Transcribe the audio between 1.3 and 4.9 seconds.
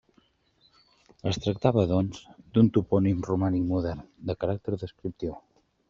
Es tractava, doncs, d'un topònim romànic modern, de caràcter